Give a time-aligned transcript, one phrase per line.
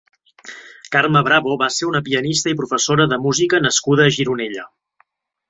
[0.95, 4.67] Carme Bravo va ser una pianista i professora de música nascuda a Gironella.